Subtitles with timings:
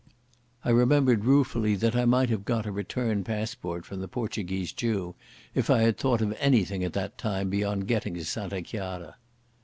[0.65, 5.13] I remembered ruefully that I might have got a return passport from the Portuguese Jew,
[5.53, 9.17] if I had thought of anything at the time beyond getting to Santa Chiara.